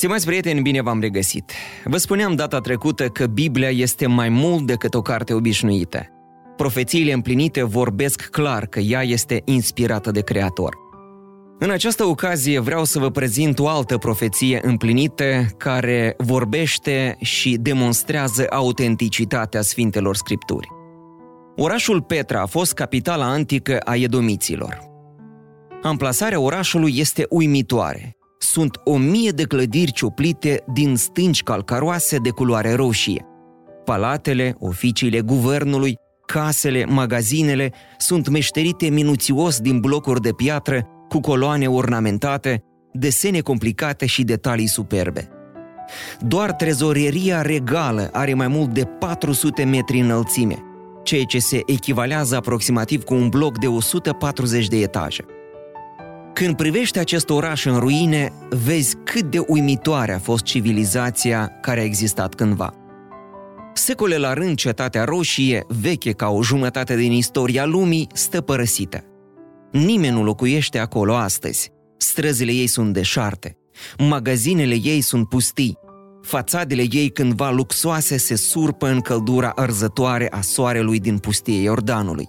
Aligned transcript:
Stimați 0.00 0.26
prieteni, 0.26 0.60
bine 0.60 0.80
v-am 0.80 1.00
regăsit! 1.00 1.52
Vă 1.84 1.96
spuneam 1.96 2.34
data 2.34 2.60
trecută 2.60 3.08
că 3.08 3.26
Biblia 3.26 3.68
este 3.68 4.06
mai 4.06 4.28
mult 4.28 4.66
decât 4.66 4.94
o 4.94 5.02
carte 5.02 5.34
obișnuită. 5.34 6.06
Profețiile 6.56 7.12
împlinite 7.12 7.62
vorbesc 7.62 8.28
clar 8.30 8.66
că 8.66 8.78
ea 8.78 9.02
este 9.02 9.42
inspirată 9.44 10.10
de 10.10 10.20
Creator. 10.20 10.76
În 11.58 11.70
această 11.70 12.04
ocazie 12.04 12.58
vreau 12.58 12.84
să 12.84 12.98
vă 12.98 13.10
prezint 13.10 13.58
o 13.58 13.68
altă 13.68 13.98
profeție 13.98 14.60
împlinită 14.62 15.46
care 15.56 16.14
vorbește 16.18 17.16
și 17.20 17.56
demonstrează 17.60 18.46
autenticitatea 18.50 19.62
Sfintelor 19.62 20.16
Scripturi. 20.16 20.68
Orașul 21.56 22.02
Petra 22.02 22.40
a 22.40 22.46
fost 22.46 22.72
capitala 22.72 23.30
antică 23.30 23.78
a 23.78 23.94
edomiților. 23.94 24.80
Amplasarea 25.82 26.40
orașului 26.40 26.92
este 26.96 27.26
uimitoare 27.28 28.14
sunt 28.52 28.80
o 28.84 28.96
mie 28.96 29.30
de 29.30 29.42
clădiri 29.42 29.92
cioplite 29.92 30.64
din 30.72 30.96
stânci 30.96 31.42
calcaroase 31.42 32.16
de 32.16 32.30
culoare 32.30 32.72
roșie. 32.72 33.24
Palatele, 33.84 34.56
oficiile 34.58 35.20
guvernului, 35.20 35.96
casele, 36.26 36.84
magazinele 36.84 37.72
sunt 37.98 38.28
meșterite 38.28 38.88
minuțios 38.88 39.60
din 39.60 39.80
blocuri 39.80 40.20
de 40.20 40.32
piatră 40.32 40.86
cu 41.08 41.20
coloane 41.20 41.66
ornamentate, 41.66 42.62
desene 42.92 43.40
complicate 43.40 44.06
și 44.06 44.22
detalii 44.22 44.66
superbe. 44.66 45.28
Doar 46.20 46.52
trezoreria 46.52 47.42
regală 47.42 48.08
are 48.12 48.34
mai 48.34 48.48
mult 48.48 48.74
de 48.74 48.84
400 48.84 49.64
metri 49.64 50.00
înălțime, 50.00 50.58
ceea 51.02 51.24
ce 51.24 51.38
se 51.38 51.62
echivalează 51.66 52.36
aproximativ 52.36 53.02
cu 53.02 53.14
un 53.14 53.28
bloc 53.28 53.58
de 53.58 53.66
140 53.66 54.68
de 54.68 54.76
etaje. 54.76 55.24
Când 56.32 56.56
privești 56.56 56.98
acest 56.98 57.30
oraș 57.30 57.64
în 57.64 57.78
ruine, 57.78 58.32
vezi 58.64 58.96
cât 59.04 59.22
de 59.22 59.44
uimitoare 59.46 60.12
a 60.12 60.18
fost 60.18 60.44
civilizația 60.44 61.48
care 61.60 61.80
a 61.80 61.84
existat 61.84 62.34
cândva. 62.34 62.74
Secole 63.74 64.16
la 64.16 64.32
rând, 64.32 64.56
cetatea 64.56 65.04
roșie, 65.04 65.64
veche 65.68 66.12
ca 66.12 66.28
o 66.28 66.42
jumătate 66.42 66.96
din 66.96 67.12
istoria 67.12 67.64
lumii, 67.64 68.06
stă 68.12 68.40
părăsită. 68.40 69.04
Nimeni 69.72 70.14
nu 70.14 70.22
locuiește 70.22 70.78
acolo 70.78 71.14
astăzi. 71.14 71.70
Străzile 71.96 72.52
ei 72.52 72.66
sunt 72.66 72.92
deșarte. 72.92 73.56
Magazinele 73.98 74.78
ei 74.82 75.00
sunt 75.00 75.28
pustii. 75.28 75.78
Fațadele 76.22 76.84
ei 76.90 77.10
cândva 77.10 77.50
luxoase 77.50 78.16
se 78.16 78.36
surpă 78.36 78.88
în 78.88 79.00
căldura 79.00 79.52
arzătoare 79.54 80.28
a 80.30 80.40
soarelui 80.40 80.98
din 80.98 81.18
pustie 81.18 81.62
Iordanului. 81.62 82.28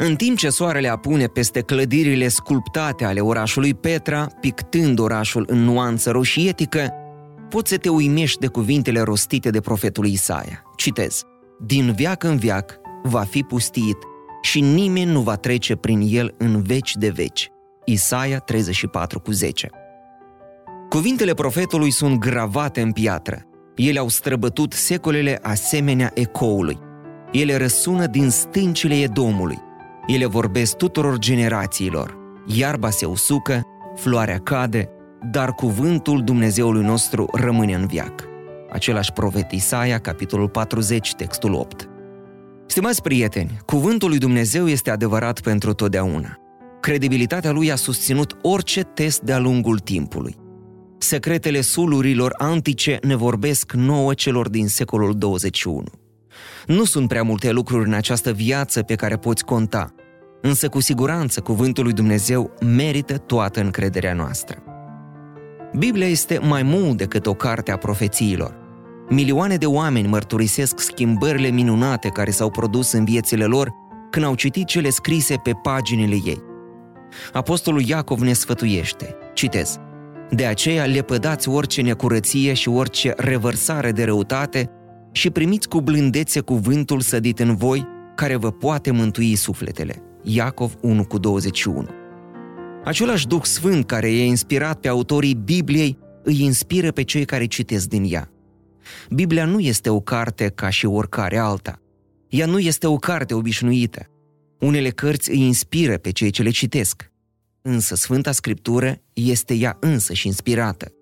În 0.00 0.16
timp 0.16 0.36
ce 0.36 0.48
soarele 0.48 0.88
apune 0.88 1.26
peste 1.26 1.60
clădirile 1.60 2.28
sculptate 2.28 3.04
ale 3.04 3.20
orașului 3.20 3.74
Petra, 3.74 4.26
pictând 4.40 4.98
orașul 4.98 5.44
în 5.48 5.58
nuanță 5.58 6.10
roșietică, 6.10 6.92
poți 7.48 7.70
să 7.70 7.76
te 7.76 7.88
uimești 7.88 8.38
de 8.38 8.46
cuvintele 8.46 9.00
rostite 9.00 9.50
de 9.50 9.60
profetul 9.60 10.06
Isaia. 10.06 10.62
Citez. 10.76 11.22
Din 11.66 11.92
viac 11.92 12.22
în 12.22 12.36
viac 12.36 12.78
va 13.02 13.20
fi 13.20 13.42
pustit 13.42 13.96
și 14.42 14.60
nimeni 14.60 15.10
nu 15.10 15.20
va 15.20 15.36
trece 15.36 15.76
prin 15.76 16.00
el 16.06 16.34
în 16.38 16.62
veci 16.62 16.94
de 16.94 17.08
veci. 17.08 17.50
Isaia 17.84 18.38
34 18.38 19.20
cu 19.20 19.30
10. 19.30 19.70
Cuvintele 20.88 21.34
profetului 21.34 21.90
sunt 21.90 22.18
gravate 22.18 22.80
în 22.80 22.92
piatră. 22.92 23.42
Ele 23.76 23.98
au 23.98 24.08
străbătut 24.08 24.72
secolele 24.72 25.38
asemenea 25.42 26.10
ecoului. 26.14 26.78
Ele 27.32 27.56
răsună 27.56 28.06
din 28.06 28.30
stâncile 28.30 28.94
Edomului. 28.94 29.66
Ele 30.08 30.26
vorbesc 30.26 30.76
tuturor 30.76 31.18
generațiilor. 31.18 32.16
Iarba 32.46 32.90
se 32.90 33.06
usucă, 33.06 33.62
floarea 33.94 34.38
cade, 34.38 34.88
dar 35.30 35.52
cuvântul 35.52 36.24
Dumnezeului 36.24 36.84
nostru 36.84 37.28
rămâne 37.32 37.74
în 37.74 37.86
viac. 37.86 38.24
Același 38.70 39.12
profet 39.12 39.50
Isaia, 39.50 39.98
capitolul 39.98 40.48
40, 40.48 41.14
textul 41.14 41.54
8. 41.54 41.88
Stimați 42.66 43.02
prieteni, 43.02 43.58
cuvântul 43.66 44.08
lui 44.08 44.18
Dumnezeu 44.18 44.68
este 44.68 44.90
adevărat 44.90 45.40
pentru 45.40 45.72
totdeauna. 45.72 46.36
Credibilitatea 46.80 47.50
lui 47.50 47.72
a 47.72 47.76
susținut 47.76 48.36
orice 48.42 48.82
test 48.82 49.20
de-a 49.20 49.38
lungul 49.38 49.78
timpului. 49.78 50.36
Secretele 50.98 51.60
sulurilor 51.60 52.34
antice 52.38 52.98
ne 53.02 53.14
vorbesc 53.14 53.72
nouă 53.72 54.14
celor 54.14 54.48
din 54.48 54.68
secolul 54.68 55.14
21. 55.14 55.84
Nu 56.66 56.84
sunt 56.84 57.08
prea 57.08 57.22
multe 57.22 57.50
lucruri 57.50 57.88
în 57.88 57.94
această 57.94 58.32
viață 58.32 58.82
pe 58.82 58.94
care 58.94 59.16
poți 59.16 59.44
conta, 59.44 59.94
însă 60.40 60.68
cu 60.68 60.80
siguranță 60.80 61.40
cuvântul 61.40 61.84
lui 61.84 61.92
Dumnezeu 61.92 62.50
merită 62.60 63.16
toată 63.16 63.60
încrederea 63.60 64.14
noastră. 64.14 64.62
Biblia 65.76 66.06
este 66.06 66.38
mai 66.38 66.62
mult 66.62 66.96
decât 66.96 67.26
o 67.26 67.34
carte 67.34 67.70
a 67.70 67.76
profețiilor. 67.76 68.56
Milioane 69.08 69.56
de 69.56 69.66
oameni 69.66 70.08
mărturisesc 70.08 70.80
schimbările 70.80 71.48
minunate 71.48 72.08
care 72.08 72.30
s-au 72.30 72.50
produs 72.50 72.92
în 72.92 73.04
viețile 73.04 73.44
lor 73.44 73.72
când 74.10 74.24
au 74.24 74.34
citit 74.34 74.66
cele 74.66 74.90
scrise 74.90 75.36
pe 75.42 75.52
paginile 75.62 76.16
ei. 76.24 76.42
Apostolul 77.32 77.82
Iacov 77.82 78.20
ne 78.20 78.32
sfătuiește, 78.32 79.16
citez, 79.34 79.78
De 80.30 80.46
aceea 80.46 80.84
lepădați 80.84 81.48
orice 81.48 81.82
necurăție 81.82 82.52
și 82.52 82.68
orice 82.68 83.14
revărsare 83.16 83.92
de 83.92 84.04
răutate 84.04 84.70
și 85.12 85.30
primiți 85.30 85.68
cu 85.68 85.80
blândețe 85.80 86.40
cuvântul 86.40 87.00
sădit 87.00 87.38
în 87.38 87.54
voi, 87.54 87.86
care 88.14 88.36
vă 88.36 88.50
poate 88.50 88.90
mântui 88.90 89.34
sufletele. 89.34 90.02
Iacov 90.22 90.74
1 90.80 91.04
cu 91.04 91.18
21. 91.18 91.88
Același 92.84 93.26
Duh 93.26 93.42
Sfânt 93.42 93.86
care 93.86 94.10
i-a 94.10 94.24
inspirat 94.24 94.80
pe 94.80 94.88
autorii 94.88 95.34
Bibliei 95.34 95.98
îi 96.22 96.42
inspiră 96.42 96.92
pe 96.92 97.02
cei 97.02 97.24
care 97.24 97.46
citesc 97.46 97.88
din 97.88 98.04
ea. 98.08 98.30
Biblia 99.10 99.44
nu 99.44 99.60
este 99.60 99.90
o 99.90 100.00
carte 100.00 100.48
ca 100.48 100.68
și 100.68 100.86
oricare 100.86 101.38
alta. 101.38 101.80
Ea 102.28 102.46
nu 102.46 102.58
este 102.58 102.86
o 102.86 102.96
carte 102.96 103.34
obișnuită. 103.34 104.06
Unele 104.60 104.90
cărți 104.90 105.30
îi 105.30 105.40
inspiră 105.40 105.98
pe 105.98 106.10
cei 106.10 106.30
ce 106.30 106.42
le 106.42 106.50
citesc. 106.50 107.10
Însă 107.62 107.94
Sfânta 107.94 108.32
Scriptură 108.32 109.00
este 109.12 109.54
ea 109.54 109.76
însă 109.80 110.12
și 110.12 110.26
inspirată. 110.26 110.92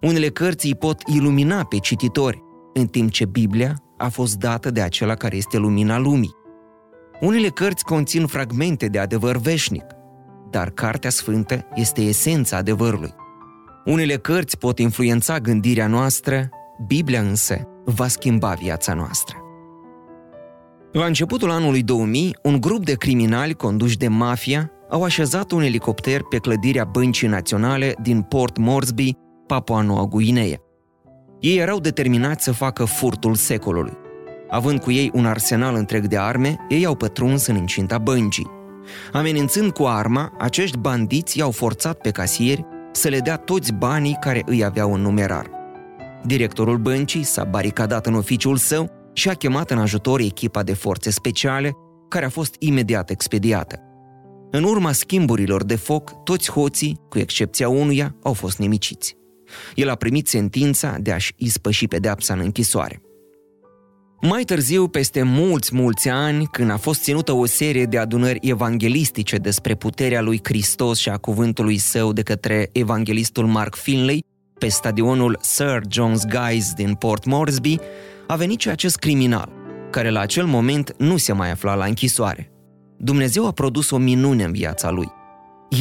Unele 0.00 0.28
cărți 0.28 0.66
îi 0.66 0.74
pot 0.74 1.02
ilumina 1.14 1.64
pe 1.64 1.78
cititori, 1.78 2.42
în 2.78 2.86
timp 2.86 3.10
ce 3.10 3.24
Biblia 3.24 3.82
a 3.96 4.08
fost 4.08 4.38
dată 4.38 4.70
de 4.70 4.80
acela 4.80 5.14
care 5.14 5.36
este 5.36 5.56
lumina 5.56 5.98
lumii. 5.98 6.36
Unele 7.20 7.48
cărți 7.48 7.84
conțin 7.84 8.26
fragmente 8.26 8.86
de 8.86 8.98
adevăr 8.98 9.36
veșnic, 9.36 9.84
dar 10.50 10.70
Cartea 10.70 11.10
Sfântă 11.10 11.66
este 11.74 12.00
esența 12.00 12.56
adevărului. 12.56 13.14
Unele 13.84 14.16
cărți 14.16 14.58
pot 14.58 14.78
influența 14.78 15.38
gândirea 15.38 15.86
noastră, 15.86 16.48
Biblia 16.86 17.20
însă 17.20 17.68
va 17.84 18.08
schimba 18.08 18.52
viața 18.52 18.94
noastră. 18.94 19.36
La 20.92 21.04
începutul 21.04 21.50
anului 21.50 21.82
2000, 21.82 22.36
un 22.42 22.60
grup 22.60 22.84
de 22.84 22.94
criminali 22.94 23.54
conduși 23.54 23.96
de 23.96 24.08
mafia 24.08 24.70
au 24.90 25.02
așezat 25.04 25.50
un 25.50 25.62
elicopter 25.62 26.22
pe 26.22 26.36
clădirea 26.36 26.84
Băncii 26.84 27.28
Naționale 27.28 27.94
din 28.02 28.22
Port 28.22 28.56
Moresby, 28.56 29.12
Papua 29.46 29.82
Noua 29.82 30.04
Guinee. 30.04 30.60
Ei 31.40 31.56
erau 31.56 31.80
determinați 31.80 32.44
să 32.44 32.52
facă 32.52 32.84
furtul 32.84 33.34
secolului. 33.34 33.92
Având 34.50 34.80
cu 34.80 34.90
ei 34.90 35.10
un 35.14 35.26
arsenal 35.26 35.74
întreg 35.74 36.06
de 36.06 36.18
arme, 36.18 36.56
ei 36.68 36.86
au 36.86 36.94
pătruns 36.94 37.46
în 37.46 37.56
incinta 37.56 37.98
băncii. 37.98 38.50
Amenințând 39.12 39.72
cu 39.72 39.84
arma, 39.84 40.32
acești 40.38 40.78
bandiți 40.78 41.38
i-au 41.38 41.50
forțat 41.50 41.98
pe 41.98 42.10
casieri 42.10 42.64
să 42.92 43.08
le 43.08 43.18
dea 43.18 43.36
toți 43.36 43.72
banii 43.72 44.16
care 44.20 44.42
îi 44.46 44.64
aveau 44.64 44.94
în 44.94 45.00
numerar. 45.00 45.50
Directorul 46.24 46.78
băncii 46.78 47.22
s-a 47.22 47.44
baricadat 47.44 48.06
în 48.06 48.14
oficiul 48.14 48.56
său 48.56 48.90
și 49.12 49.28
a 49.28 49.34
chemat 49.34 49.70
în 49.70 49.78
ajutor 49.78 50.20
echipa 50.20 50.62
de 50.62 50.74
forțe 50.74 51.10
speciale, 51.10 51.72
care 52.08 52.24
a 52.24 52.28
fost 52.28 52.56
imediat 52.58 53.10
expediată. 53.10 53.82
În 54.50 54.64
urma 54.64 54.92
schimburilor 54.92 55.64
de 55.64 55.76
foc, 55.76 56.22
toți 56.22 56.50
hoții, 56.50 57.00
cu 57.08 57.18
excepția 57.18 57.68
unuia, 57.68 58.14
au 58.22 58.32
fost 58.32 58.58
nimiciți. 58.58 59.17
El 59.74 59.88
a 59.88 59.94
primit 59.94 60.28
sentința 60.28 60.96
de 61.00 61.12
a-și 61.12 61.32
ispăși 61.36 61.88
pedeapsa 61.88 62.34
în 62.34 62.40
închisoare. 62.40 63.02
Mai 64.20 64.42
târziu, 64.42 64.88
peste 64.88 65.22
mulți, 65.22 65.74
mulți 65.74 66.08
ani, 66.08 66.46
când 66.46 66.70
a 66.70 66.76
fost 66.76 67.02
ținută 67.02 67.32
o 67.32 67.46
serie 67.46 67.84
de 67.84 67.98
adunări 67.98 68.38
evanghelistice 68.42 69.36
despre 69.36 69.74
puterea 69.74 70.20
lui 70.20 70.40
Hristos 70.42 70.98
și 70.98 71.08
a 71.08 71.16
cuvântului 71.16 71.78
său 71.78 72.12
de 72.12 72.22
către 72.22 72.68
evanghelistul 72.72 73.46
Mark 73.46 73.74
Finley, 73.74 74.24
pe 74.58 74.68
stadionul 74.68 75.38
Sir 75.40 75.80
John's 75.80 76.38
Guys 76.38 76.72
din 76.72 76.94
Port 76.94 77.24
Moresby, 77.24 77.76
a 78.26 78.36
venit 78.36 78.60
și 78.60 78.68
acest 78.68 78.96
criminal. 78.96 79.52
care 79.90 80.10
la 80.10 80.20
acel 80.20 80.46
moment 80.46 80.94
nu 80.98 81.16
se 81.16 81.32
mai 81.32 81.50
afla 81.50 81.74
la 81.74 81.84
închisoare. 81.84 82.52
Dumnezeu 82.96 83.46
a 83.46 83.52
produs 83.52 83.90
o 83.90 83.96
minune 83.96 84.44
în 84.44 84.52
viața 84.52 84.90
lui. 84.90 85.08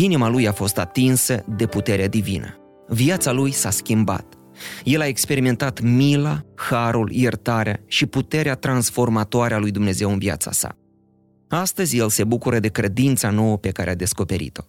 Inima 0.01 0.29
lui 0.29 0.47
a 0.47 0.51
fost 0.51 0.77
atinsă 0.77 1.43
de 1.57 1.65
puterea 1.65 2.07
divină. 2.07 2.66
Viața 2.87 3.31
lui 3.31 3.51
s-a 3.51 3.69
schimbat. 3.69 4.33
El 4.83 5.01
a 5.01 5.07
experimentat 5.07 5.81
mila, 5.81 6.41
harul, 6.55 7.11
iertarea 7.11 7.79
și 7.85 8.05
puterea 8.05 8.55
transformatoare 8.55 9.53
a 9.53 9.57
lui 9.57 9.71
Dumnezeu 9.71 10.11
în 10.11 10.17
viața 10.17 10.51
sa. 10.51 10.77
Astăzi 11.47 11.97
el 11.97 12.09
se 12.09 12.23
bucură 12.23 12.59
de 12.59 12.67
credința 12.67 13.29
nouă 13.29 13.57
pe 13.57 13.69
care 13.69 13.89
a 13.89 13.95
descoperit-o. 13.95 14.63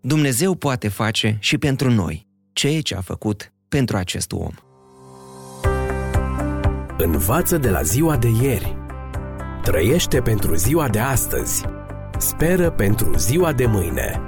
Dumnezeu 0.00 0.54
poate 0.54 0.88
face 0.88 1.36
și 1.40 1.58
pentru 1.58 1.90
noi 1.90 2.26
ceea 2.52 2.80
ce 2.80 2.94
a 2.94 3.00
făcut 3.00 3.52
pentru 3.68 3.96
acest 3.96 4.32
om. 4.32 4.52
Învață 6.98 7.58
de 7.58 7.70
la 7.70 7.82
ziua 7.82 8.16
de 8.16 8.28
ieri. 8.42 8.76
Trăiește 9.62 10.20
pentru 10.20 10.54
ziua 10.54 10.88
de 10.88 10.98
astăzi. 10.98 11.64
Speră 12.18 12.70
pentru 12.70 13.16
ziua 13.16 13.52
de 13.52 13.66
mâine. 13.66 14.27